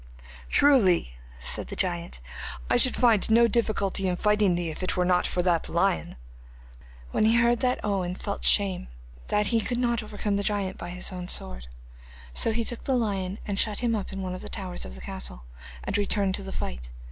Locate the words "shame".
8.43-8.87